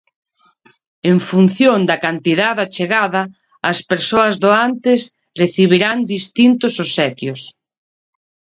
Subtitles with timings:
[1.11, 3.21] En función da cantidade achegada,
[3.71, 5.01] as persoas doantes
[5.41, 7.41] recibirán distintos obsequios.